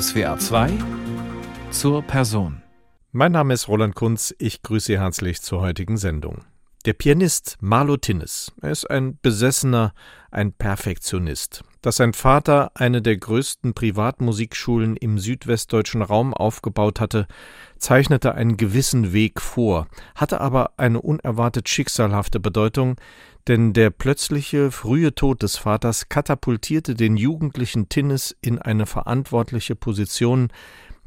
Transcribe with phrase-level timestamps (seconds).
[0.00, 0.70] SWA 2
[1.70, 2.62] zur Person.
[3.10, 6.46] Mein Name ist Roland Kunz, ich grüße Sie herzlich zur heutigen Sendung.
[6.86, 9.92] Der Pianist Marlo Tinnes, er ist ein Besessener,
[10.30, 11.62] ein Perfektionist.
[11.82, 17.26] Dass sein Vater eine der größten Privatmusikschulen im südwestdeutschen Raum aufgebaut hatte,
[17.76, 22.96] zeichnete einen gewissen Weg vor, hatte aber eine unerwartet schicksalhafte Bedeutung,
[23.48, 30.48] denn der plötzliche, frühe Tod des Vaters katapultierte den jugendlichen Tinnes in eine verantwortliche Position,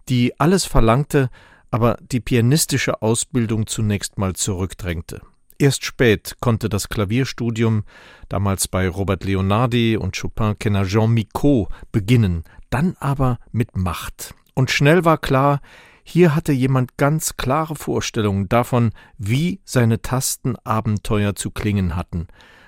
[0.10, 1.30] die alles verlangte,
[1.72, 5.22] aber die pianistische Ausbildung zunächst mal zurückdrängte.
[5.58, 7.84] Erst spät konnte das Klavierstudium,
[8.28, 14.34] damals bei Robert Leonardi und Chopin-Kenner Jean Micot, beginnen, dann aber mit Macht.
[14.54, 15.62] Und schnell war klar,
[16.08, 22.28] hier hatte jemand ganz klare Vorstellungen davon, wie seine Tasten Abenteuer zu klingen hatten.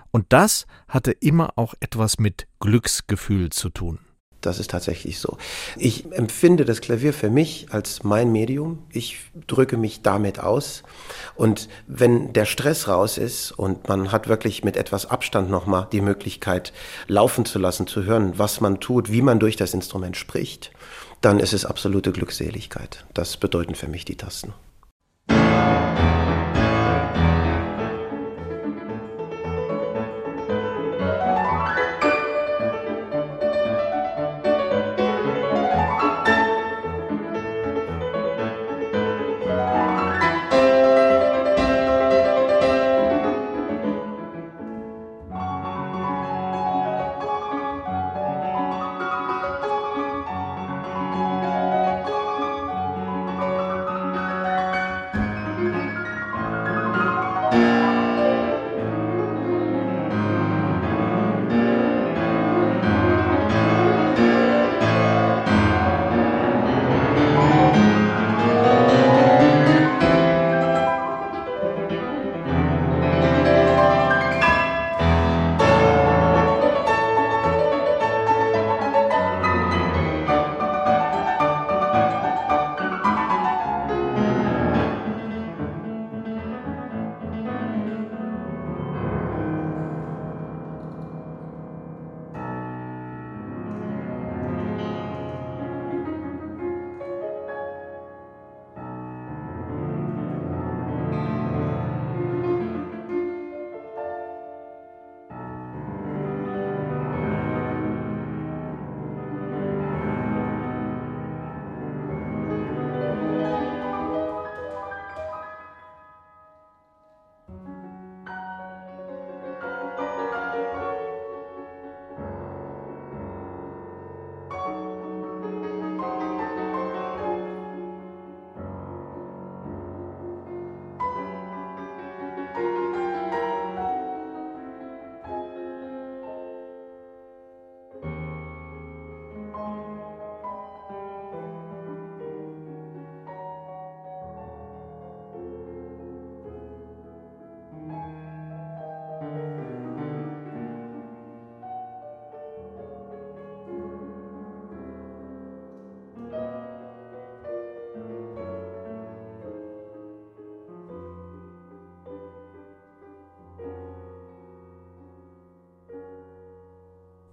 [0.09, 3.99] Und das hatte immer auch etwas mit Glücksgefühl zu tun.
[4.41, 5.37] Das ist tatsächlich so.
[5.77, 8.83] Ich empfinde das Klavier für mich als mein Medium.
[8.91, 10.83] Ich drücke mich damit aus.
[11.35, 16.01] Und wenn der Stress raus ist und man hat wirklich mit etwas Abstand nochmal die
[16.01, 16.71] Möglichkeit,
[17.07, 20.71] laufen zu lassen, zu hören, was man tut, wie man durch das Instrument spricht,
[21.21, 23.05] dann ist es absolute Glückseligkeit.
[23.13, 24.53] Das bedeuten für mich die Tasten.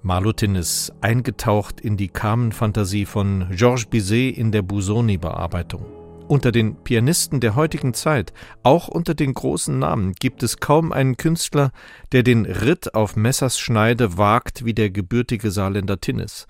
[0.04, 5.86] Marlutin ist eingetaucht in die Carmen-Fantasie von Georges Bizet in der Busoni-Bearbeitung.
[6.28, 11.16] Unter den Pianisten der heutigen Zeit, auch unter den großen Namen, gibt es kaum einen
[11.16, 11.72] Künstler,
[12.12, 16.46] der den Ritt auf Messers Schneide wagt wie der gebürtige Saarländer Tinnes.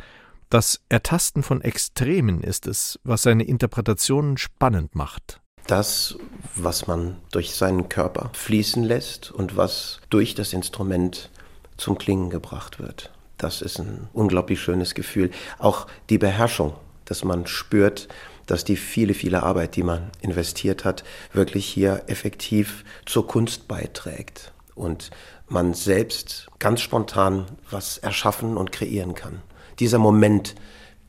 [0.50, 5.41] Das Ertasten von Extremen ist es, was seine Interpretationen spannend macht.
[5.69, 6.19] Das,
[6.56, 11.31] was man durch seinen Körper fließen lässt und was durch das Instrument
[11.76, 13.13] zum Klingen gebracht wird.
[13.38, 15.30] Das ist ein unglaublich schönes Gefühl.
[15.58, 18.08] Auch die Beherrschung, dass man spürt,
[18.46, 24.52] dass die viele, viele Arbeit, die man investiert hat, wirklich hier effektiv zur Kunst beiträgt
[24.75, 25.10] und
[25.48, 29.42] man selbst ganz spontan was erschaffen und kreieren kann.
[29.78, 30.54] Dieser Moment,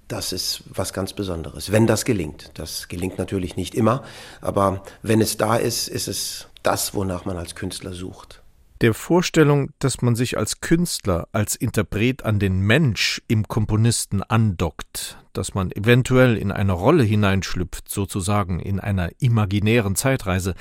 [0.07, 2.51] das ist was ganz Besonderes, wenn das gelingt.
[2.56, 4.04] Das gelingt natürlich nicht immer,
[4.42, 8.42] aber wenn es da ist, ist es das, wonach man als Künstler sucht
[8.81, 15.18] der Vorstellung, dass man sich als Künstler, als Interpret an den Mensch im Komponisten andockt,
[15.33, 20.56] dass man eventuell in eine Rolle hineinschlüpft, sozusagen in einer imaginären Zeitreise,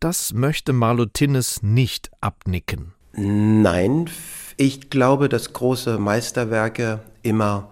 [0.00, 2.92] das möchte Marlotines nicht abnicken.
[3.14, 4.10] Nein,
[4.56, 7.70] ich glaube, dass große Meisterwerke immer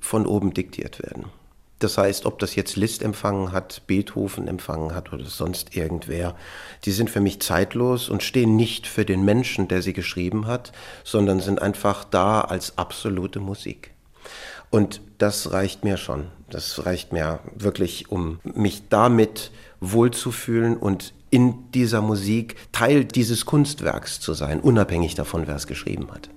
[0.00, 1.26] von oben diktiert werden.
[1.78, 6.34] Das heißt, ob das jetzt Liszt empfangen hat, Beethoven empfangen hat oder sonst irgendwer,
[6.84, 10.72] die sind für mich zeitlos und stehen nicht für den Menschen, der sie geschrieben hat,
[11.04, 13.90] sondern sind einfach da als absolute Musik.
[14.70, 16.28] Und das reicht mir schon.
[16.48, 19.50] Das reicht mir wirklich, um mich damit
[19.80, 26.10] wohlzufühlen und in dieser Musik Teil dieses Kunstwerks zu sein, unabhängig davon, wer es geschrieben
[26.12, 26.30] hat.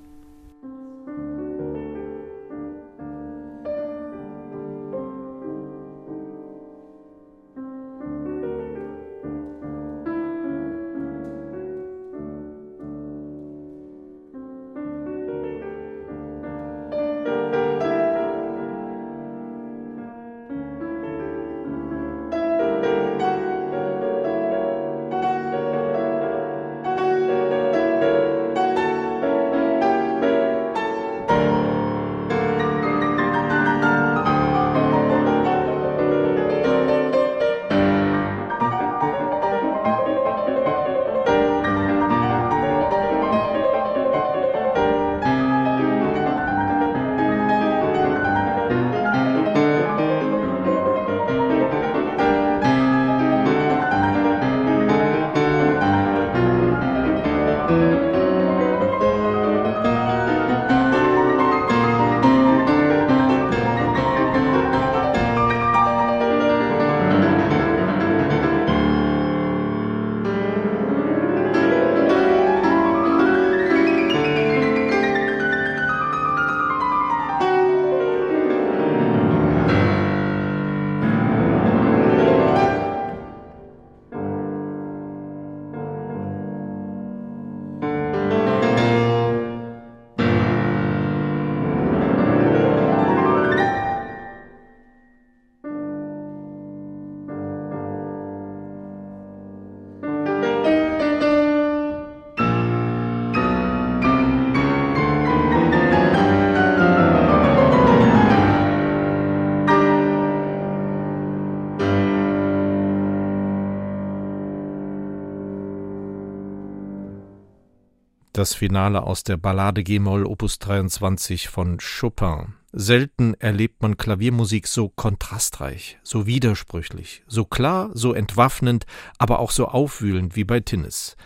[118.39, 122.53] Das Finale aus der Ballade G-Moll Opus 23 von Chopin.
[122.71, 128.86] Selten erlebt man Klaviermusik so kontrastreich, so widersprüchlich, so klar, so entwaffnend,
[129.18, 131.18] aber auch so aufwühlend wie bei Tinnes.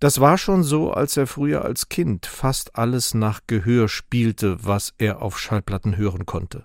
[0.00, 4.92] Das war schon so, als er früher als Kind fast alles nach Gehör spielte, was
[4.98, 6.64] er auf Schallplatten hören konnte.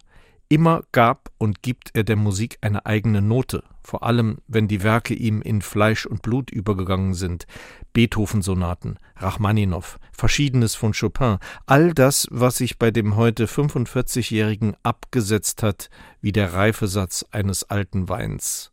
[0.55, 5.13] Immer gab und gibt er der Musik eine eigene Note, vor allem wenn die Werke
[5.13, 7.45] ihm in Fleisch und Blut übergegangen sind.
[7.91, 15.89] Beethoven-Sonaten, Rachmaninow, Verschiedenes von Chopin, all das, was sich bei dem heute 45-Jährigen abgesetzt hat,
[16.21, 18.71] wie der Reifesatz eines alten Weins.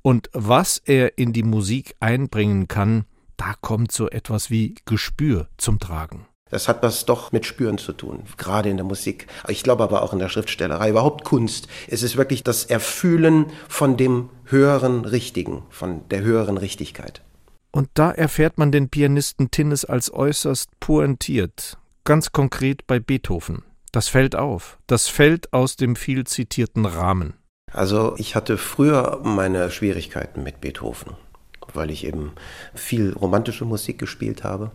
[0.00, 3.04] Und was er in die Musik einbringen kann,
[3.36, 6.26] da kommt so etwas wie Gespür zum Tragen.
[6.50, 9.26] Das hat was doch mit Spüren zu tun, gerade in der Musik.
[9.48, 11.68] Ich glaube aber auch in der Schriftstellerei, überhaupt Kunst.
[11.88, 17.22] Es ist wirklich das Erfühlen von dem höheren Richtigen, von der höheren Richtigkeit.
[17.70, 23.62] Und da erfährt man den Pianisten Tinnes als äußerst pointiert, ganz konkret bei Beethoven.
[23.92, 27.34] Das fällt auf, das fällt aus dem viel zitierten Rahmen.
[27.72, 31.12] Also ich hatte früher meine Schwierigkeiten mit Beethoven,
[31.74, 32.32] weil ich eben
[32.74, 34.70] viel romantische Musik gespielt habe.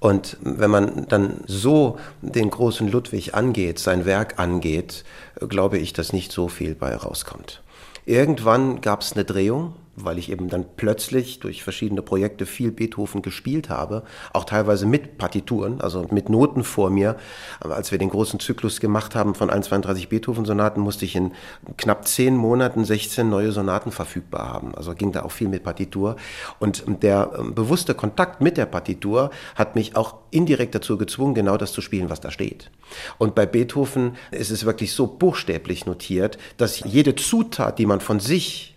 [0.00, 5.04] Und wenn man dann so den großen Ludwig angeht, sein Werk angeht,
[5.48, 7.62] glaube ich, dass nicht so viel bei rauskommt.
[8.04, 13.20] Irgendwann gab es eine Drehung weil ich eben dann plötzlich durch verschiedene Projekte viel Beethoven
[13.20, 17.16] gespielt habe, auch teilweise mit Partituren, also mit Noten vor mir.
[17.60, 21.32] Als wir den großen Zyklus gemacht haben von 132 Beethoven-Sonaten, musste ich in
[21.76, 24.74] knapp zehn Monaten 16 neue Sonaten verfügbar haben.
[24.74, 26.16] Also ging da auch viel mit Partitur.
[26.58, 31.56] Und der ähm, bewusste Kontakt mit der Partitur hat mich auch indirekt dazu gezwungen, genau
[31.58, 32.70] das zu spielen, was da steht.
[33.18, 38.18] Und bei Beethoven ist es wirklich so buchstäblich notiert, dass jede Zutat, die man von
[38.20, 38.71] sich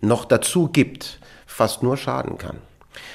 [0.00, 2.58] noch dazu gibt, fast nur schaden kann.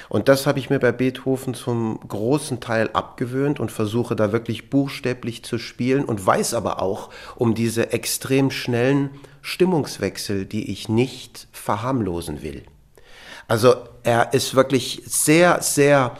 [0.08, 4.70] Und das habe ich mir bei Beethoven zum großen Teil abgewöhnt und versuche da wirklich
[4.70, 9.10] buchstäblich zu spielen und weiß aber auch um diese extrem schnellen
[9.40, 12.62] Stimmungswechsel, die ich nicht verharmlosen will.
[13.48, 16.16] Also er ist wirklich sehr, sehr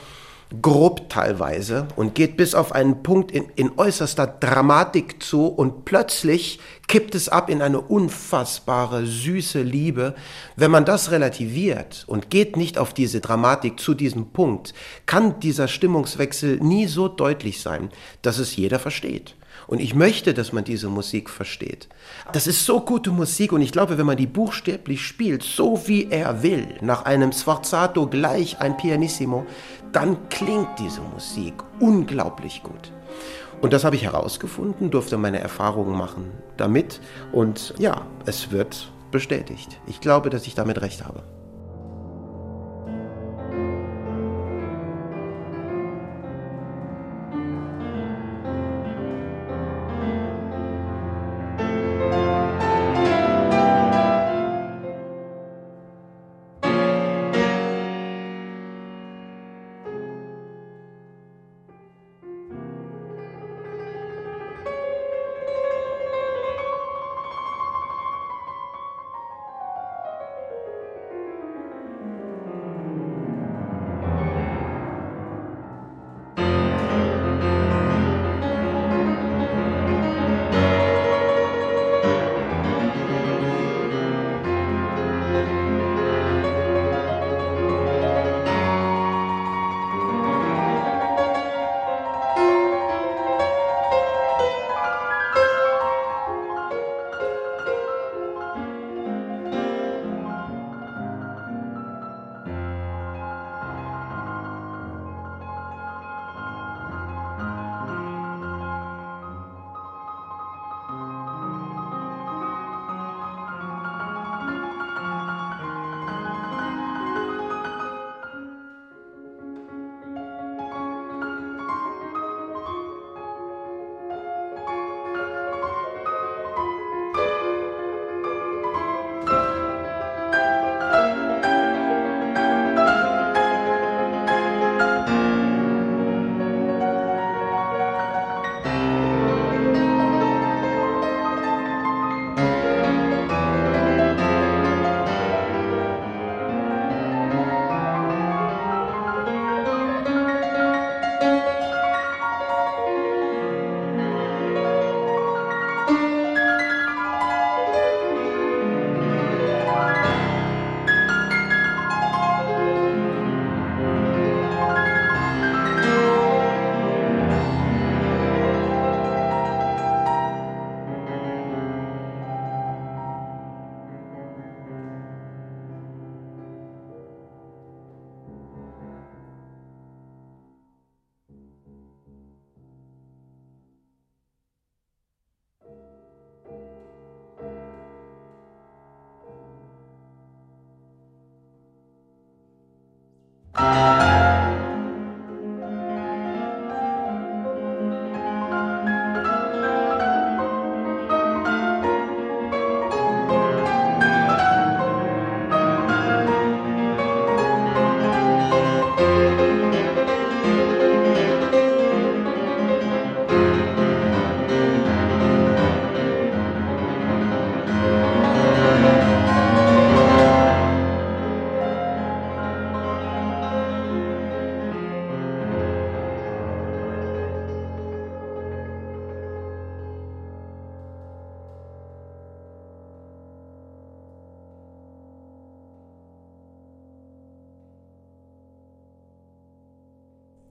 [0.61, 6.59] grob teilweise und geht bis auf einen Punkt in, in äußerster Dramatik zu und plötzlich
[6.89, 10.15] kippt es ab in eine unfassbare, süße Liebe.
[10.57, 14.75] Wenn man das relativiert und geht nicht auf diese Dramatik zu diesem Punkt,
[15.07, 17.91] kann dieser Stimmungswechsel nie so deutlich sein,
[18.21, 19.37] dass es jeder versteht.
[19.67, 21.89] Und ich möchte, dass man diese Musik versteht.
[22.33, 26.09] Das ist so gute Musik und ich glaube, wenn man die buchstäblich spielt, so wie
[26.11, 29.47] er will, nach einem Sforzato gleich ein Pianissimo,
[29.93, 32.93] dann klingt diese Musik unglaublich gut.
[33.61, 39.79] Und das habe ich herausgefunden, durfte meine Erfahrungen machen damit und ja, es wird bestätigt.
[39.87, 41.23] Ich glaube, dass ich damit recht habe.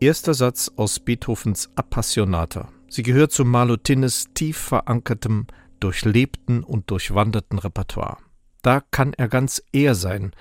[0.02, 2.70] Erster Satz aus Beethovens Appassionata.
[2.90, 5.46] Sie gehört zu Marlotines tief verankertem,
[5.80, 8.18] durchlebten und durchwanderten Repertoire.
[8.64, 10.32] Da kann er ganz er sein.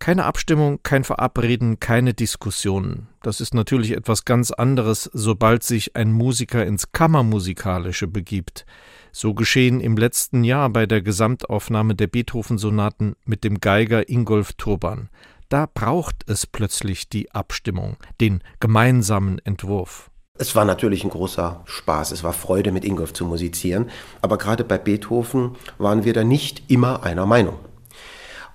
[0.00, 3.06] Keine Abstimmung, kein Verabreden, keine Diskussionen.
[3.22, 8.66] Das ist natürlich etwas ganz anderes, sobald sich ein Musiker ins Kammermusikalische begibt.
[9.12, 15.08] So geschehen im letzten Jahr bei der Gesamtaufnahme der Beethoven-Sonaten mit dem Geiger Ingolf Turban
[15.52, 20.10] da braucht es plötzlich die Abstimmung, den gemeinsamen Entwurf.
[20.38, 23.90] Es war natürlich ein großer Spaß, es war Freude, mit Ingolf zu musizieren,
[24.22, 27.58] aber gerade bei Beethoven waren wir da nicht immer einer Meinung.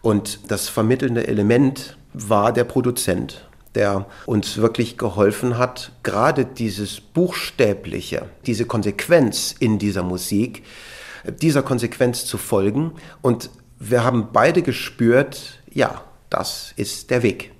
[0.01, 8.27] Und das vermittelnde Element war der Produzent, der uns wirklich geholfen hat, gerade dieses Buchstäbliche,
[8.47, 10.63] diese Konsequenz in dieser Musik,
[11.41, 12.93] dieser Konsequenz zu folgen.
[13.21, 17.51] Und wir haben beide gespürt, ja, das ist der Weg.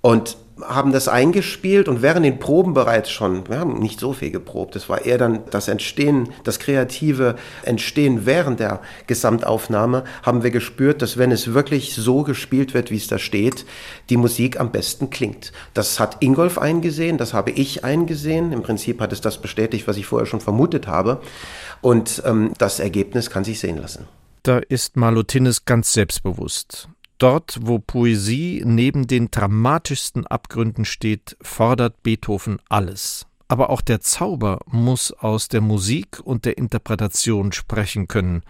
[0.00, 4.30] Und haben das eingespielt und während den Proben bereits schon, wir haben nicht so viel
[4.30, 10.50] geprobt, es war eher dann das Entstehen, das kreative Entstehen während der Gesamtaufnahme, haben wir
[10.50, 13.64] gespürt, dass wenn es wirklich so gespielt wird, wie es da steht,
[14.10, 15.52] die Musik am besten klingt.
[15.74, 18.52] Das hat Ingolf eingesehen, das habe ich eingesehen.
[18.52, 21.20] Im Prinzip hat es das bestätigt, was ich vorher schon vermutet habe.
[21.80, 24.06] Und ähm, das Ergebnis kann sich sehen lassen.
[24.42, 26.88] Da ist Malotines ganz selbstbewusst.
[27.18, 33.26] Dort, wo Poesie neben den dramatischsten Abgründen steht, fordert Beethoven alles.
[33.48, 38.42] Aber auch der Zauber muss aus der Musik und der Interpretation sprechen können.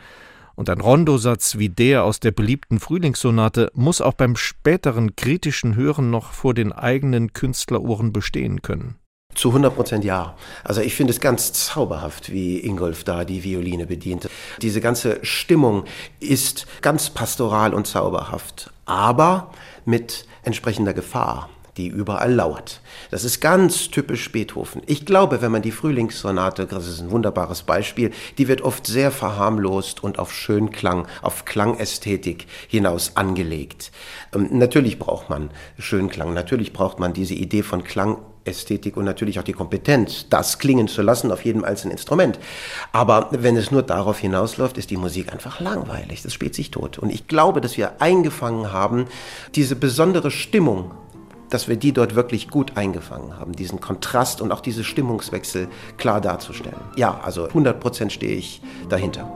[0.55, 6.11] Und ein Rondosatz wie der aus der beliebten Frühlingssonate muss auch beim späteren kritischen Hören
[6.11, 8.97] noch vor den eigenen Künstlerohren bestehen können.
[9.35, 10.37] Zu 100 Prozent ja.
[10.63, 14.29] Also ich finde es ganz zauberhaft, wie Ingolf da die Violine bedient.
[14.61, 15.85] Diese ganze Stimmung
[16.21, 19.53] ist ganz pastoral und zauberhaft, aber
[19.85, 22.81] mit entsprechender Gefahr die überall lauert.
[23.11, 24.83] Das ist ganz typisch Beethoven.
[24.87, 29.11] Ich glaube, wenn man die Frühlingssonate, das ist ein wunderbares Beispiel, die wird oft sehr
[29.11, 33.91] verharmlost und auf Schönklang, auf Klangästhetik hinaus angelegt.
[34.35, 39.39] Ähm, natürlich braucht man Schönklang, natürlich braucht man diese Idee von Klang Ästhetik und natürlich
[39.39, 42.39] auch die Kompetenz, das klingen zu lassen auf jedem einzelnen Instrument.
[42.93, 46.23] Aber wenn es nur darauf hinausläuft, ist die Musik einfach langweilig.
[46.23, 46.99] Das spielt sich tot.
[46.99, 49.07] Und ich glaube, dass wir eingefangen haben,
[49.55, 50.93] diese besondere Stimmung,
[51.51, 55.69] dass wir die dort wirklich gut eingefangen haben, diesen Kontrast und auch diese Stimmungswechsel
[55.99, 56.81] klar darzustellen.
[56.97, 59.31] Ja, also 100 Prozent stehe ich dahinter.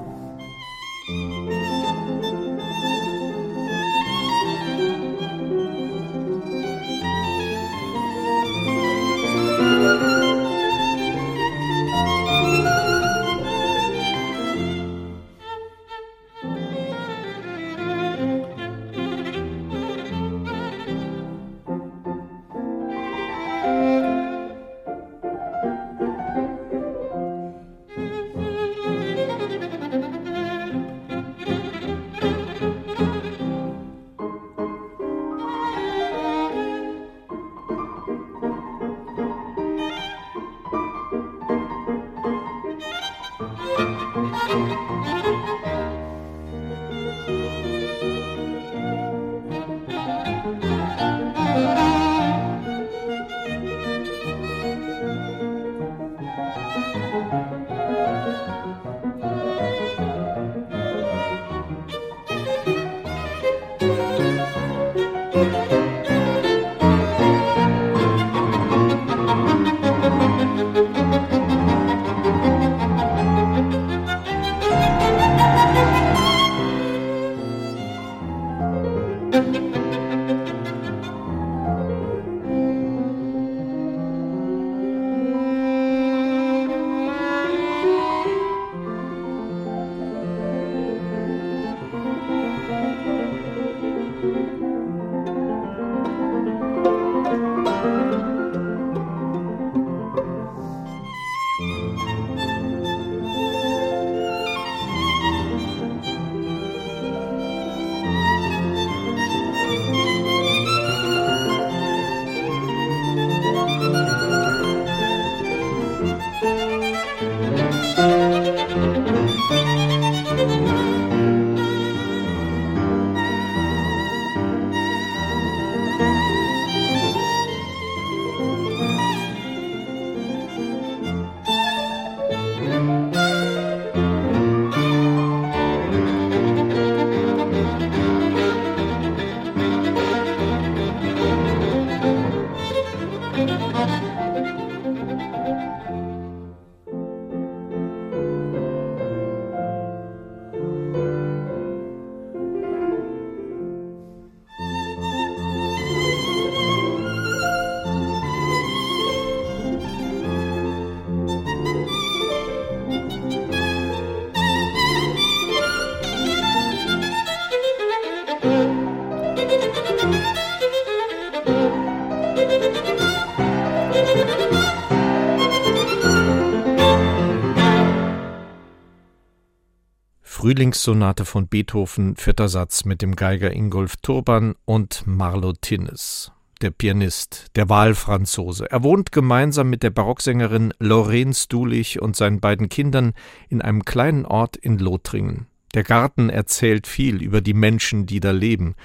[180.46, 186.30] Frühlingssonate von Beethoven, vierter Satz mit dem Geiger Ingolf Turban und Marlo Tinnes,
[186.62, 188.70] der Pianist, der Wahlfranzose.
[188.70, 193.14] Er wohnt gemeinsam mit der Barocksängerin Lorraine Stulich und seinen beiden Kindern
[193.48, 195.48] in einem kleinen Ort in Lothringen.
[195.74, 198.76] Der Garten erzählt viel über die Menschen, die da leben.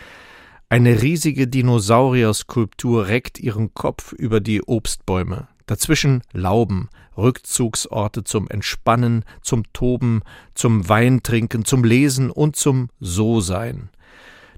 [0.67, 5.47] Eine riesige Dinosaurier-Skulptur reckt ihren Kopf über die Obstbäume.
[5.65, 10.21] Dazwischen Lauben, Rückzugsorte zum Entspannen, zum Toben,
[10.53, 13.89] zum Weintrinken, zum Lesen und zum So-Sein.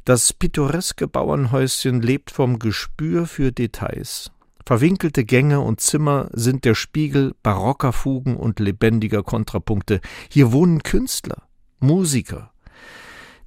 [0.06, 4.32] Das pittoreske Bauernhäuschen lebt vom Gespür für Details.
[4.66, 10.00] Verwinkelte Gänge und Zimmer sind der Spiegel barocker Fugen und lebendiger Kontrapunkte.
[10.30, 11.44] Hier wohnen Künstler,
[11.80, 12.52] Musiker.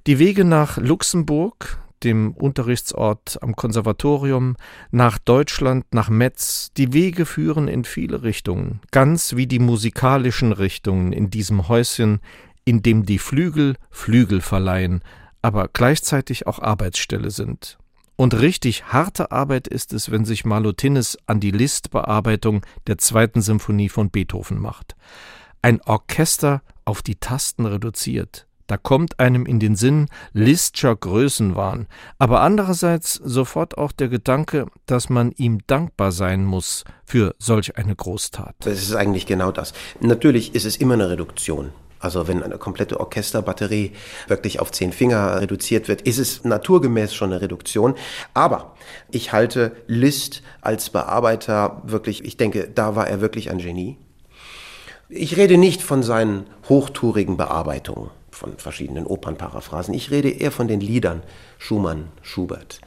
[0.05, 4.55] Die Wege nach Luxemburg, dem Unterrichtsort am Konservatorium,
[4.91, 6.71] nach Deutschland, nach Metz.
[6.77, 12.19] Die Wege führen in viele Richtungen, ganz wie die musikalischen Richtungen in diesem Häuschen,
[12.65, 15.01] in dem die Flügel Flügel verleihen,
[15.41, 17.77] aber gleichzeitig auch Arbeitsstelle sind.
[18.17, 23.89] Und richtig harte Arbeit ist es, wenn sich Malotines an die Listbearbeitung der zweiten Symphonie
[23.89, 24.95] von Beethoven macht.
[25.61, 31.87] Ein Orchester auf die Tasten reduziert, da kommt einem in den Sinn Listscher Größenwahn,
[32.19, 37.95] aber andererseits sofort auch der Gedanke, dass man ihm dankbar sein muss für solch eine
[37.95, 38.55] Großtat.
[38.59, 39.73] Das ist eigentlich genau das.
[40.01, 41.71] Natürlich ist es immer eine Reduktion.
[41.99, 43.93] Also wenn eine komplette Orchesterbatterie
[44.27, 47.95] wirklich auf zehn Finger reduziert wird, ist es naturgemäß schon eine Reduktion.
[48.35, 48.75] Aber
[49.09, 53.97] ich halte Liszt als Bearbeiter wirklich, ich denke, da war er wirklich ein Genie.
[55.09, 59.93] Ich rede nicht von seinen hochtourigen Bearbeitungen von verschiedenen Opernparaphrasen.
[59.93, 61.23] Ich rede eher von den Liedern
[61.57, 62.79] Schumann, Schubert.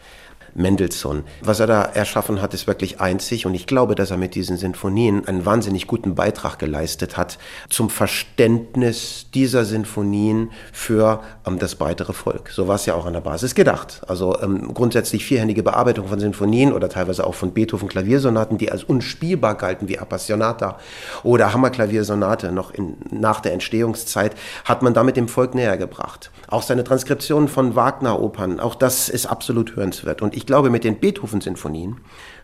[0.54, 1.24] Mendelssohn.
[1.42, 4.56] Was er da erschaffen hat, ist wirklich einzig und ich glaube, dass er mit diesen
[4.56, 12.12] Sinfonien einen wahnsinnig guten Beitrag geleistet hat zum Verständnis dieser Sinfonien für ähm, das breitere
[12.12, 12.50] Volk.
[12.50, 14.02] So war es ja auch an der Basis gedacht.
[14.06, 18.84] Also ähm, grundsätzlich vierhändige Bearbeitung von Sinfonien oder teilweise auch von Beethoven Klaviersonaten, die als
[18.84, 20.78] unspielbar galten wie Appassionata
[21.22, 24.34] oder Hammerklaviersonate noch in, nach der Entstehungszeit,
[24.64, 26.30] hat man damit dem Volk näher gebracht.
[26.48, 30.22] Auch seine Transkriptionen von Wagner-Opern, auch das ist absolut hörenswert.
[30.22, 31.96] Und ich glaube, mit den Beethoven-Sinfonien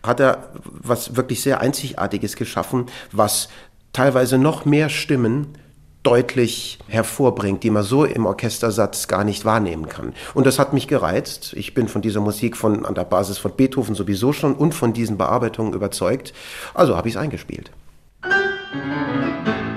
[0.03, 3.49] hat er was wirklich sehr Einzigartiges geschaffen, was
[3.93, 5.47] teilweise noch mehr Stimmen
[6.03, 10.13] deutlich hervorbringt, die man so im Orchestersatz gar nicht wahrnehmen kann.
[10.33, 11.53] Und das hat mich gereizt.
[11.53, 14.93] Ich bin von dieser Musik von, an der Basis von Beethoven sowieso schon und von
[14.93, 16.33] diesen Bearbeitungen überzeugt.
[16.73, 17.71] Also habe ich es eingespielt.
[18.23, 19.76] Musik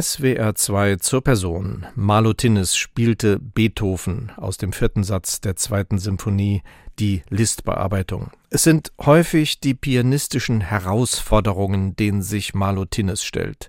[0.00, 1.86] SWR 2 zur Person.
[1.94, 2.32] Marlo
[2.64, 6.62] spielte Beethoven aus dem vierten Satz der zweiten Symphonie,
[6.98, 8.32] die Listbearbeitung.
[8.50, 13.68] Es sind häufig die pianistischen Herausforderungen, denen sich Marlo stellt.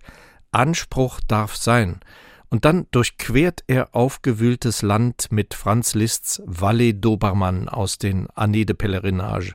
[0.51, 1.99] Anspruch darf sein.
[2.49, 8.75] Und dann durchquert er aufgewühltes Land mit Franz Liszt's Vallée d'Obermann aus den Années de
[8.75, 9.53] Pèlerinage.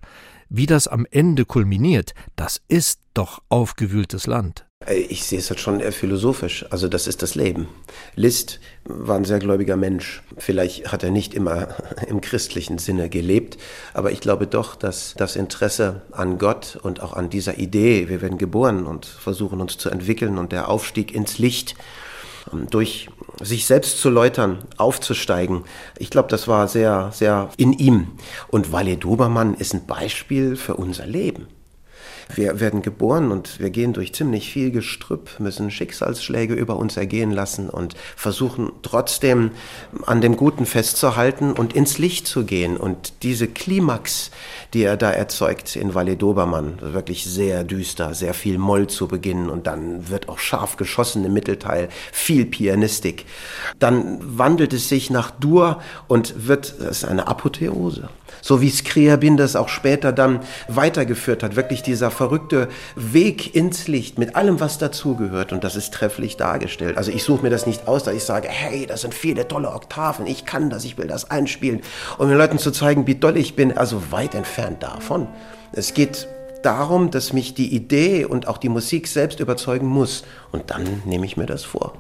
[0.49, 4.70] Wie das am Ende kulminiert, das ist doch aufgewühltes Land.
[4.87, 6.65] Äh, ich sehe es halt schon eher philosophisch.
[6.71, 7.69] Also das ist das Leben.
[8.15, 10.23] Liszt war ein sehr gläubiger Mensch.
[10.39, 11.69] Vielleicht hat er nicht immer
[12.09, 13.59] im christlichen Sinne gelebt,
[13.95, 18.23] aber ich glaube doch, dass das Interesse an Gott und auch an dieser Idee, wir
[18.23, 21.75] werden geboren und versuchen uns zu entwickeln und der Aufstieg ins Licht,
[22.53, 23.09] ähm, durch
[23.43, 25.65] sich selbst zu läutern, aufzusteigen.
[25.99, 28.09] Ich glaube, das war sehr, sehr in ihm.
[28.49, 31.47] Und Walid Dobermann ist ein Beispiel für unser Leben.
[32.35, 37.31] Wir werden geboren und wir gehen durch ziemlich viel Gestrüpp, müssen Schicksalsschläge über uns ergehen
[37.31, 39.51] lassen und versuchen trotzdem
[40.07, 42.77] an dem Guten festzuhalten und ins Licht zu gehen.
[42.77, 44.31] Und diese Klimax,
[44.75, 49.51] die er da erzeugt in Valle Dobermann, wirklich sehr düster, sehr viel Moll zu beginnen
[49.51, 53.27] und dann wird auch scharf geschossen im Mittelteil, viel Pianistik.
[53.79, 58.09] Dann wandelt es sich nach Dur und wird, das ist eine Apotheose.
[58.43, 61.57] So wie Skriabin das auch später dann weitergeführt hat.
[61.57, 65.53] Wirklich dieser verrückte Weg ins Licht mit allem, was dazugehört.
[65.53, 66.97] Und das ist trefflich dargestellt.
[66.97, 69.71] Also ich suche mir das nicht aus, dass ich sage, hey, das sind viele tolle
[69.71, 71.81] Oktaven, ich kann das, ich will das einspielen.
[72.19, 73.77] Um den Leuten zu zeigen, wie doll ich bin.
[73.77, 75.29] Also weit entfernt davon.
[75.73, 76.29] Es geht
[76.63, 80.25] darum, dass mich die Idee und auch die Musik selbst überzeugen muss.
[80.53, 81.95] Und dann nehme ich mir das vor.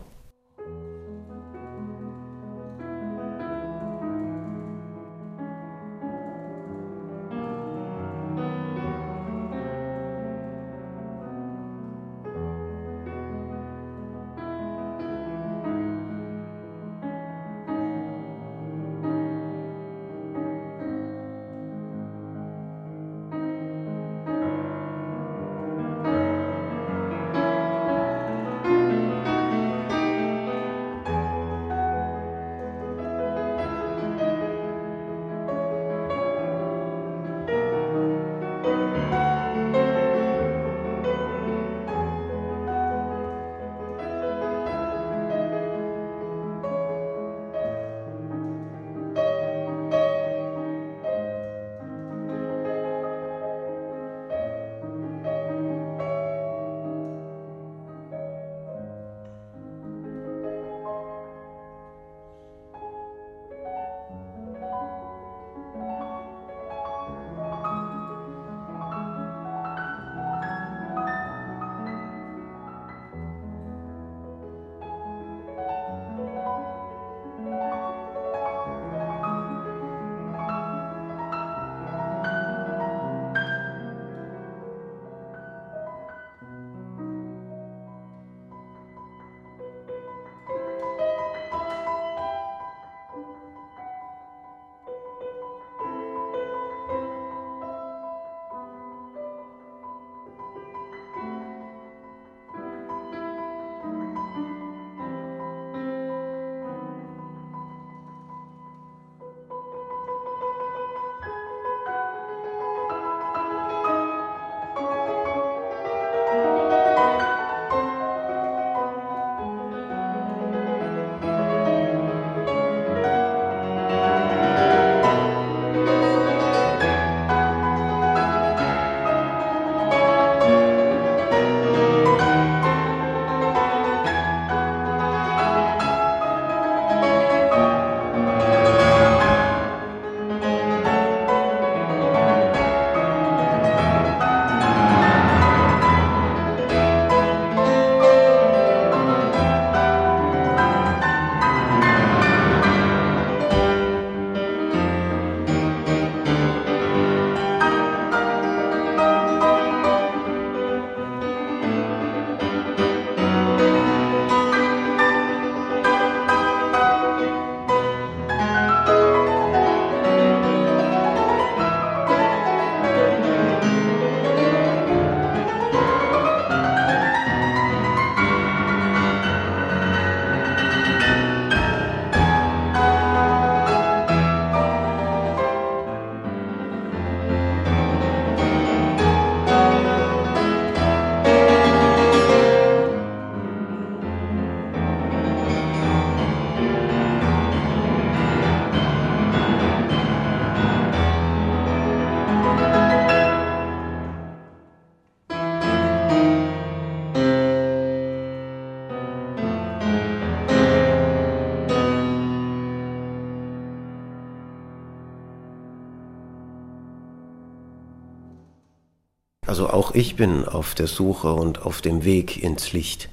[219.50, 223.08] Also auch ich bin auf der Suche und auf dem Weg ins Licht.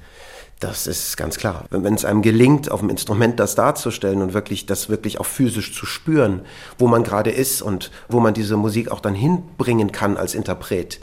[0.60, 1.64] Das ist ganz klar.
[1.70, 5.74] Wenn es einem gelingt, auf dem Instrument das darzustellen und wirklich das wirklich auch physisch
[5.74, 6.42] zu spüren,
[6.78, 11.00] wo man gerade ist und wo man diese Musik auch dann hinbringen kann als Interpret,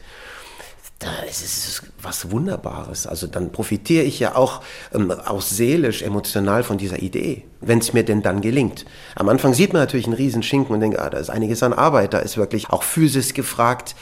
[1.05, 3.05] da ist es was Wunderbares.
[3.05, 4.61] Also dann profitiere ich ja auch,
[4.93, 8.85] ähm, auch seelisch, emotional von dieser Idee, wenn es mir denn dann gelingt.
[9.15, 11.73] Am Anfang sieht man natürlich einen riesen Schinken und denkt, ah, da ist einiges an
[11.73, 13.95] Arbeit, da ist wirklich auch Physis gefragt.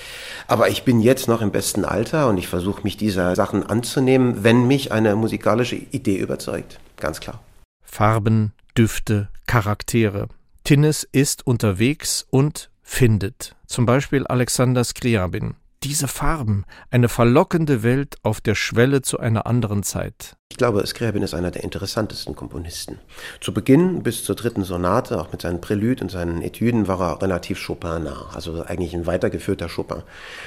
[0.47, 4.43] Aber ich bin jetzt noch im besten Alter und ich versuche mich dieser Sachen anzunehmen,
[4.43, 6.79] wenn mich eine musikalische Idee überzeugt.
[6.97, 7.41] Ganz klar.
[7.83, 10.29] Farben, Düfte, Charaktere.
[10.63, 13.57] Tinnes ist unterwegs und findet.
[13.67, 19.83] Zum Beispiel Alexander Skriabin diese Farben, eine verlockende Welt auf der Schwelle zu einer anderen
[19.83, 20.37] Zeit.
[20.49, 22.99] Ich glaube, Scriabin ist einer der interessantesten Komponisten.
[23.41, 27.21] Zu Beginn bis zur dritten Sonate, auch mit seinen Prälude und seinen Etüden, war er
[27.21, 30.03] relativ Chopin-nah, also eigentlich ein weitergeführter Chopin.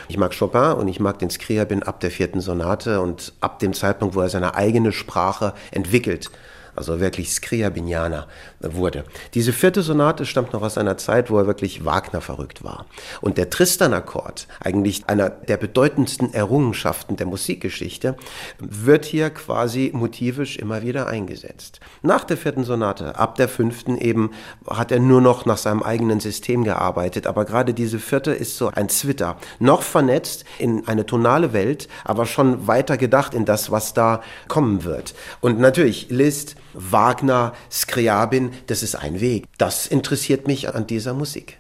[0.09, 3.75] Ich mag Chopin und ich mag den Scriabin ab der vierten Sonate und ab dem
[3.75, 6.31] Zeitpunkt, wo er seine eigene Sprache entwickelt
[6.77, 8.27] also wirklich Skriabinianer
[8.61, 9.05] wurde.
[9.35, 12.87] Diese vierte Sonate stammt noch aus einer Zeit, wo er wirklich Wagner verrückt war.
[13.21, 18.17] Und der Tristan-Akkord, eigentlich einer der bedeutendsten Errungenschaften der Musikgeschichte,
[18.59, 21.81] wird hier quasi motivisch immer wieder eingesetzt.
[22.03, 24.31] Nach der vierten Sonate, ab der fünften eben,
[24.67, 27.27] hat er nur noch nach seinem eigenen System gearbeitet.
[27.27, 29.37] Aber gerade diese vierte ist so ein Zwitter.
[29.59, 34.85] Noch vernetzt in eine tonale Welt, aber schon weiter gedacht in das, was da kommen
[34.85, 35.15] wird.
[35.41, 39.45] Und natürlich, Liszt Wagner, Skriabin, das ist ein Weg.
[39.59, 41.59] Das interessiert mich an dieser Musik.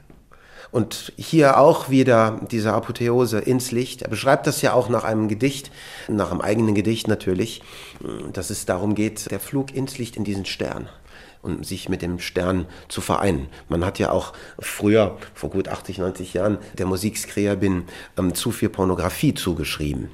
[0.72, 4.02] Und hier auch wieder diese Apotheose ins Licht.
[4.02, 5.70] Er beschreibt das ja auch nach einem Gedicht,
[6.08, 7.62] nach einem eigenen Gedicht natürlich,
[8.32, 10.88] dass es darum geht, der Flug ins Licht in diesen Stern
[11.42, 13.48] und sich mit dem Stern zu vereinen.
[13.68, 17.84] Man hat ja auch früher, vor gut 80, 90 Jahren, der Musik Skriabin
[18.18, 20.10] ähm, zu viel Pornografie zugeschrieben.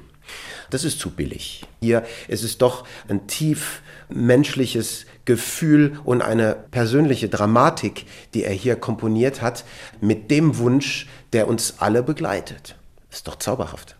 [0.69, 1.65] Das ist zu billig.
[1.81, 3.81] Hier ist es doch ein tief
[4.15, 9.63] menschliches Gefühl und eine persönliche Dramatik, die er hier komponiert hat,
[10.01, 12.75] mit dem Wunsch, der uns alle begleitet.
[13.11, 13.95] Ist doch zauberhaft.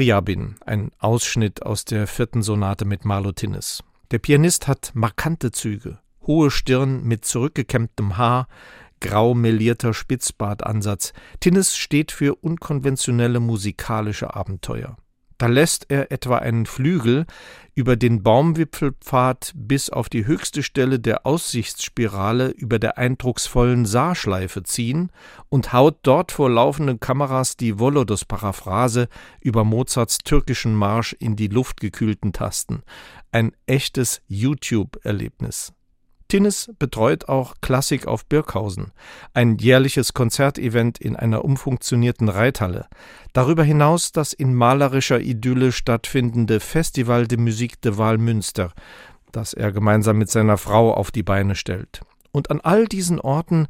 [0.00, 3.84] Scriabin, ein Ausschnitt aus der vierten Sonate mit Marlo Tinnes.
[4.10, 8.48] Der Pianist hat markante Züge, hohe Stirn mit zurückgekämmtem Haar,
[9.00, 11.12] grau melierter Spitzbartansatz.
[11.40, 14.96] Tinnes steht für unkonventionelle musikalische Abenteuer.
[15.40, 17.24] Da lässt er etwa einen Flügel
[17.74, 25.10] über den Baumwipfelpfad bis auf die höchste Stelle der Aussichtsspirale über der eindrucksvollen Saarschleife ziehen
[25.48, 29.08] und haut dort vor laufenden Kameras die Volodos-Paraphrase
[29.40, 32.82] über Mozarts türkischen Marsch in die luftgekühlten Tasten.
[33.32, 35.72] Ein echtes YouTube-Erlebnis.
[36.30, 38.92] Tinnes betreut auch Klassik auf Birkhausen,
[39.34, 42.86] ein jährliches Konzertevent in einer umfunktionierten Reithalle.
[43.32, 48.72] Darüber hinaus das in malerischer Idylle stattfindende Festival de Musique de Wahlmünster,
[49.32, 52.00] das er gemeinsam mit seiner Frau auf die Beine stellt.
[52.30, 53.66] Und an all diesen Orten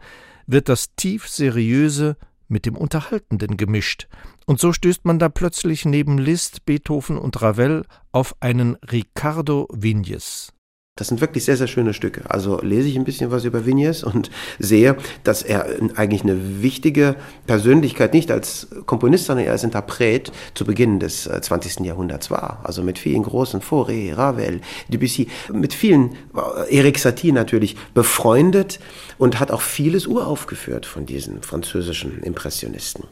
[0.47, 4.07] wird das tief seriöse mit dem Unterhaltenden gemischt,
[4.45, 10.53] und so stößt man da plötzlich neben Liszt, Beethoven und Ravel auf einen Ricardo Vignes.
[11.01, 12.29] Das sind wirklich sehr, sehr schöne Stücke.
[12.29, 15.65] Also lese ich ein bisschen was über Vignes und sehe, dass er
[15.97, 21.81] eigentlich eine wichtige Persönlichkeit nicht als Komponist, sondern eher als Interpret zu Beginn des 20.
[21.81, 22.61] Äh, Jahrhunderts war.
[22.65, 28.79] Also mit vielen großen Fauré, Ravel, Debussy, mit vielen, äh, Eric Satie natürlich, befreundet
[29.17, 33.05] und hat auch vieles uraufgeführt von diesen französischen Impressionisten.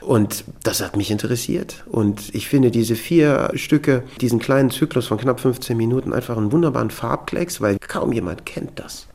[0.00, 1.84] Und das hat mich interessiert.
[1.86, 6.52] Und ich finde diese vier Stücke, diesen kleinen Zyklus von knapp 15 Minuten, einfach einen
[6.52, 9.06] wunderbaren Farbklecks, weil kaum jemand kennt das.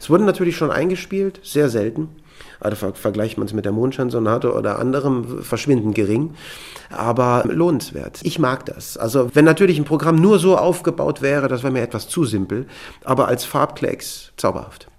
[0.00, 2.08] Es wurden natürlich schon eingespielt, sehr selten.
[2.60, 6.34] Also vergleicht man es mit der Mondscheinsonate oder anderem, verschwindend gering,
[6.90, 8.20] aber lohnenswert.
[8.22, 8.96] Ich mag das.
[8.96, 12.66] Also wenn natürlich ein Programm nur so aufgebaut wäre, das wäre mir etwas zu simpel,
[13.04, 14.91] aber als Farbklecks zauberhaft.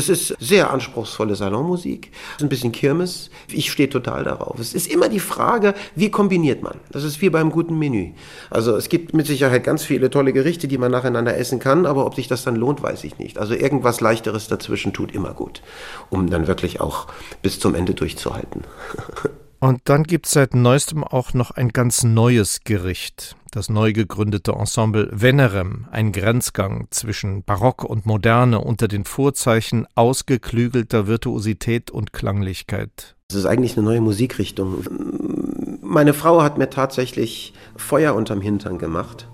[0.00, 3.28] Das ist sehr anspruchsvolle Salonmusik, ein bisschen Kirmes.
[3.52, 4.58] Ich stehe total darauf.
[4.58, 6.78] Es ist immer die Frage, wie kombiniert man?
[6.90, 8.12] Das ist wie beim guten Menü.
[8.48, 12.06] Also es gibt mit Sicherheit ganz viele tolle Gerichte, die man nacheinander essen kann, aber
[12.06, 13.36] ob sich das dann lohnt, weiß ich nicht.
[13.36, 15.60] Also irgendwas leichteres dazwischen tut immer gut,
[16.08, 17.06] um dann wirklich auch
[17.42, 18.64] bis zum Ende durchzuhalten.
[19.60, 24.52] Und dann gibt es seit neuestem auch noch ein ganz neues Gericht, das neu gegründete
[24.52, 33.16] Ensemble Venerem, ein Grenzgang zwischen Barock und Moderne unter den Vorzeichen ausgeklügelter Virtuosität und Klanglichkeit.
[33.28, 34.84] Das ist eigentlich eine neue Musikrichtung.
[35.82, 39.28] Meine Frau hat mir tatsächlich Feuer unterm Hintern gemacht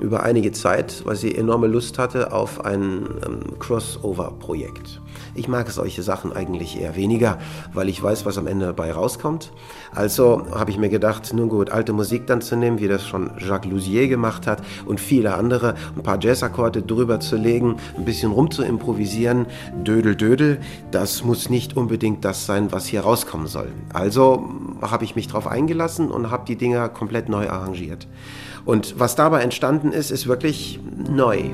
[0.00, 5.00] über einige Zeit, weil sie enorme Lust hatte auf ein ähm, Crossover-Projekt.
[5.34, 7.38] Ich mag solche Sachen eigentlich eher weniger,
[7.72, 9.52] weil ich weiß, was am Ende dabei rauskommt.
[9.94, 13.30] Also habe ich mir gedacht, nun gut, alte Musik dann zu nehmen, wie das schon
[13.38, 18.32] Jacques Lousier gemacht hat und viele andere, ein paar Jazzakkorde drüber zu legen, ein bisschen
[18.32, 19.46] rum zu improvisieren,
[19.84, 20.60] dödel, dödel,
[20.90, 23.68] das muss nicht unbedingt das sein, was hier rauskommen soll.
[23.92, 24.48] Also
[24.82, 28.06] habe ich mich darauf eingelassen und habe die Dinger komplett neu arrangiert.
[28.64, 31.50] Und was dabei entstanden ist, ist wirklich neu.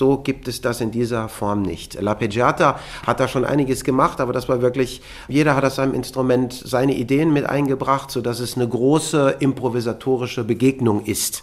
[0.00, 2.00] So gibt es das in dieser Form nicht.
[2.00, 5.92] La Peggiata hat da schon einiges gemacht, aber das war wirklich, jeder hat aus seinem
[5.92, 11.42] Instrument seine Ideen mit eingebracht, sodass es eine große improvisatorische Begegnung ist.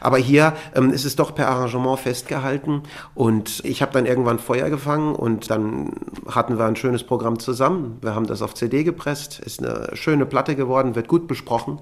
[0.00, 2.84] Aber hier ähm, ist es doch per Arrangement festgehalten
[3.14, 5.92] und ich habe dann irgendwann Feuer gefangen und dann
[6.30, 7.98] hatten wir ein schönes Programm zusammen.
[8.00, 11.78] Wir haben das auf CD gepresst, ist eine schöne Platte geworden, wird gut besprochen.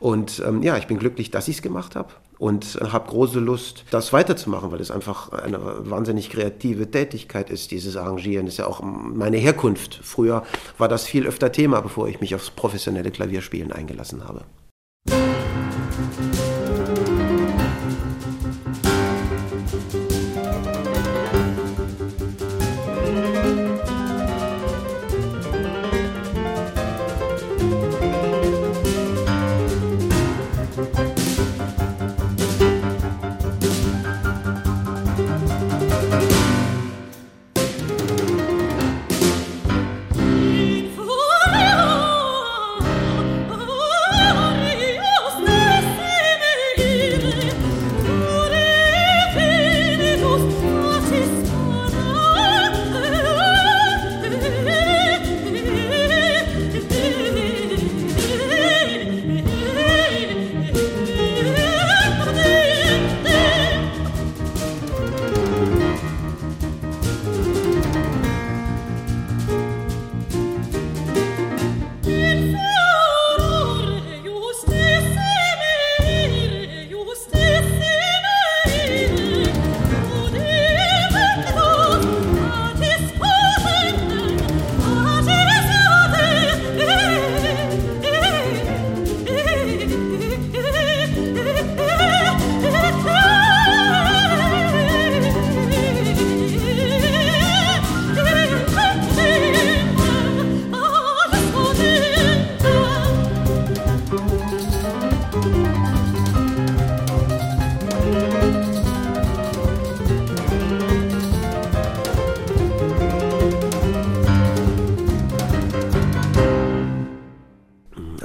[0.00, 3.84] Und ähm, ja, ich bin glücklich, dass ich es gemacht habe und habe große Lust,
[3.90, 8.46] das weiterzumachen, weil es einfach eine wahnsinnig kreative Tätigkeit ist, dieses Arrangieren.
[8.46, 10.00] Ist ja auch meine Herkunft.
[10.02, 10.42] Früher
[10.78, 14.46] war das viel öfter Thema, bevor ich mich aufs professionelle Klavierspielen eingelassen habe.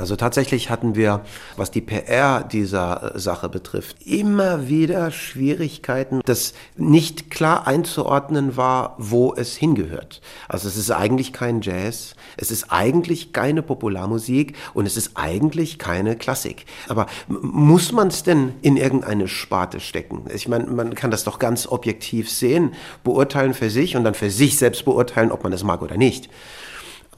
[0.06, 1.22] Also tatsächlich hatten wir,
[1.58, 8.93] was die PR dieser äh, Sache betrifft, immer wieder Schwierigkeiten, das nicht klar einzuordnen war,
[8.99, 10.22] wo es hingehört.
[10.47, 15.80] Also es ist eigentlich kein Jazz, es ist eigentlich keine Popularmusik und es ist eigentlich
[15.80, 16.68] keine Klassik.
[16.88, 20.26] Aber muss man es denn in irgendeine Sparte stecken?
[20.32, 24.30] Ich meine, man kann das doch ganz objektiv sehen, beurteilen für sich und dann für
[24.30, 26.30] sich selbst beurteilen, ob man es mag oder nicht.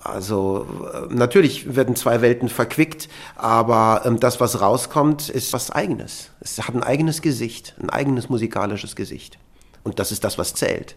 [0.07, 6.31] Also äh, natürlich werden zwei Welten verquickt, aber ähm, das, was rauskommt, ist was eigenes.
[6.39, 9.37] Es hat ein eigenes Gesicht, ein eigenes musikalisches Gesicht.
[9.83, 10.95] Und das ist das, was zählt.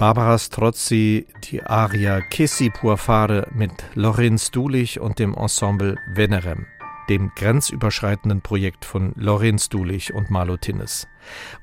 [0.00, 6.64] Barbara Strozzi die Aria Che si può fare mit Lorenz Dulich und dem Ensemble Venerem,
[7.10, 11.06] dem grenzüberschreitenden Projekt von Lorenz Dulich und Marlo Tinnes.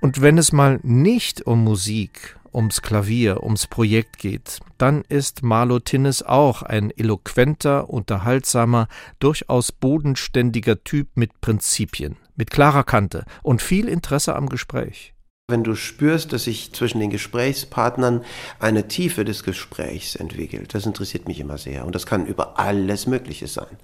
[0.01, 5.79] Und wenn es mal nicht um Musik, ums Klavier, ums Projekt geht, dann ist Marlo
[5.79, 13.87] Tinnes auch ein eloquenter, unterhaltsamer, durchaus bodenständiger Typ mit Prinzipien, mit klarer Kante und viel
[13.87, 15.15] Interesse am Gespräch.
[15.49, 18.25] Wenn du spürst, dass sich zwischen den Gesprächspartnern
[18.59, 21.85] eine Tiefe des Gesprächs entwickelt, das interessiert mich immer sehr.
[21.85, 23.77] Und das kann über alles Mögliche sein.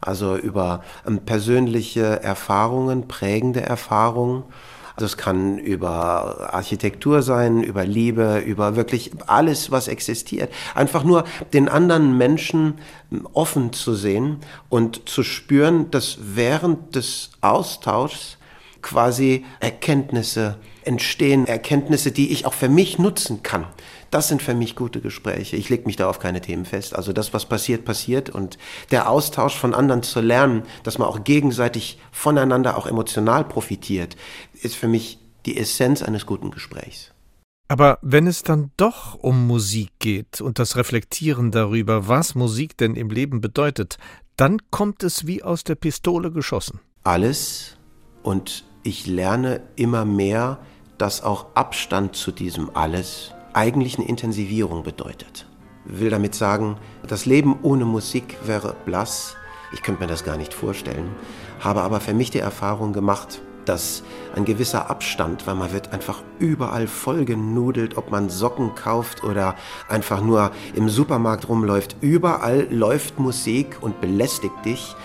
[0.00, 4.44] Also über ähm, persönliche Erfahrungen, prägende Erfahrungen.
[4.96, 10.50] Also es kann über Architektur sein, über Liebe, über wirklich alles, was existiert.
[10.74, 12.78] Einfach nur den anderen Menschen
[13.12, 14.38] ähm, offen zu sehen
[14.70, 18.38] und zu spüren, dass während des Austauschs
[18.82, 23.66] quasi Erkenntnisse entstehen, Erkenntnisse, die ich auch für mich nutzen kann.
[24.10, 25.56] Das sind für mich gute Gespräche.
[25.56, 26.94] Ich lege mich da auf keine Themen fest.
[26.94, 28.28] Also das, was passiert, passiert.
[28.28, 28.58] Und
[28.90, 34.16] der Austausch von anderen zu lernen, dass man auch gegenseitig voneinander auch emotional profitiert,
[34.60, 37.12] ist für mich die Essenz eines guten Gesprächs.
[37.68, 42.96] Aber wenn es dann doch um Musik geht und das Reflektieren darüber, was Musik denn
[42.96, 43.96] im Leben bedeutet,
[44.36, 46.80] dann kommt es wie aus der Pistole geschossen.
[47.02, 47.78] Alles
[48.22, 50.58] und ich lerne immer mehr,
[50.98, 55.46] dass auch Abstand zu diesem Alles eigentlich eine Intensivierung bedeutet.
[55.86, 56.76] Ich will damit sagen,
[57.06, 59.36] das Leben ohne Musik wäre blass.
[59.72, 61.10] Ich könnte mir das gar nicht vorstellen.
[61.60, 64.02] Habe aber für mich die Erfahrung gemacht, dass
[64.34, 69.54] ein gewisser Abstand, weil man wird einfach überall vollgenudelt, ob man Socken kauft oder
[69.88, 71.96] einfach nur im Supermarkt rumläuft.
[72.00, 74.96] Überall läuft Musik und belästigt dich.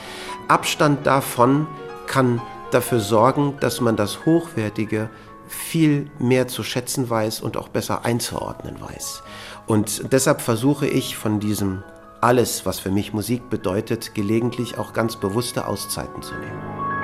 [0.48, 1.68] Abstand davon
[2.08, 2.42] kann
[2.72, 5.10] dafür sorgen, dass man das Hochwertige
[5.48, 9.24] viel mehr zu schätzen weiß und auch besser einzuordnen weiß.
[9.66, 11.84] Und deshalb versuche ich von diesem
[12.22, 16.97] alles, was für mich Musik bedeutet, gelegentlich auch ganz bewusste Auszeiten zu nehmen.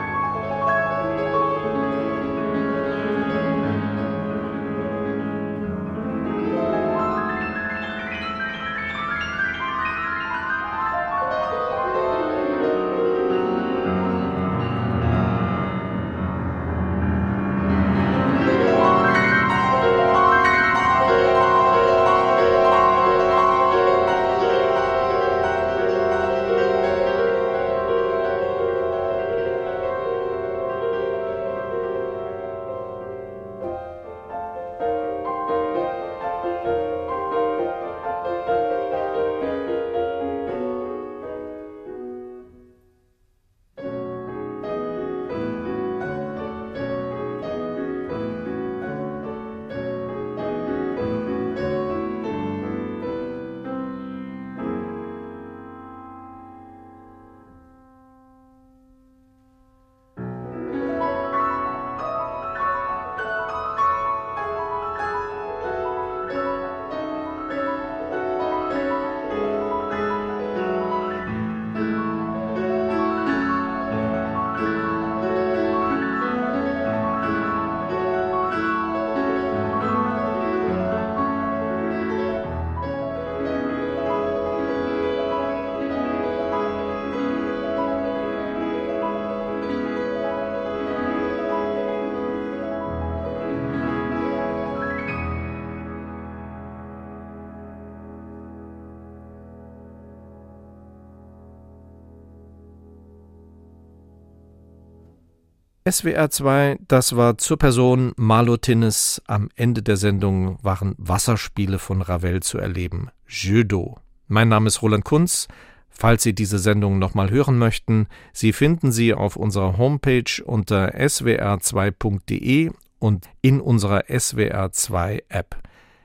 [105.90, 109.22] SWR 2, das war zur Person Marlo Tinnes.
[109.28, 113.10] Am Ende der Sendung waren Wasserspiele von Ravel zu erleben.
[113.28, 113.98] Judo.
[114.30, 115.50] Mein Name ist Roland Kunz.
[115.90, 122.72] Falls Sie diese Sendung nochmal hören möchten, Sie finden sie auf unserer Homepage unter swr2.de
[123.00, 125.58] und in unserer SWR2 App.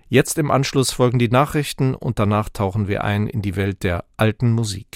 [0.08, 4.04] Jetzt im Anschluss folgen die Nachrichten und danach tauchen wir ein in die Welt der
[4.16, 4.88] alten Musik.